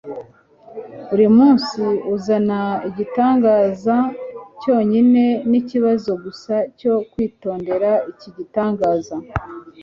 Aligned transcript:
buri 1.07 1.27
munsi 1.37 1.81
uzana 2.15 2.59
igitangaza 2.89 3.95
cyonyine 4.61 5.25
ni 5.49 5.57
ikibazo 5.61 6.09
gusa 6.23 6.53
cyo 6.79 6.93
kwitondera 7.11 7.91
iki 8.11 8.29
gitangaza 8.37 9.15